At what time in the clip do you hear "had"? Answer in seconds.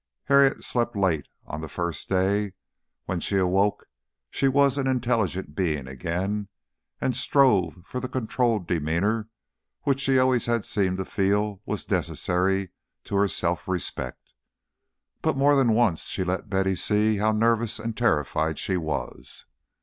10.47-10.65